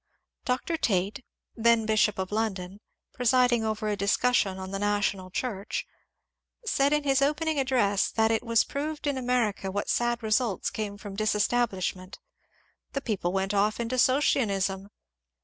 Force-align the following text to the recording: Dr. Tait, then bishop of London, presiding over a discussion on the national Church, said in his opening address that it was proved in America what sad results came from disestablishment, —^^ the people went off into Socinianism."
Dr. 0.45 0.77
Tait, 0.77 1.23
then 1.55 1.85
bishop 1.85 2.17
of 2.17 2.31
London, 2.31 2.79
presiding 3.13 3.63
over 3.63 3.87
a 3.87 3.95
discussion 3.95 4.57
on 4.57 4.71
the 4.71 4.79
national 4.79 5.29
Church, 5.29 5.85
said 6.65 6.91
in 6.91 7.03
his 7.03 7.21
opening 7.21 7.59
address 7.59 8.09
that 8.09 8.31
it 8.31 8.41
was 8.43 8.63
proved 8.63 9.05
in 9.05 9.15
America 9.15 9.69
what 9.69 9.89
sad 9.89 10.23
results 10.23 10.71
came 10.71 10.97
from 10.97 11.15
disestablishment, 11.15 12.17
—^^ 12.91 12.93
the 12.93 13.01
people 13.01 13.31
went 13.31 13.53
off 13.53 13.79
into 13.79 13.99
Socinianism." 13.99 14.89